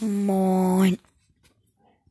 [0.00, 0.57] 么~~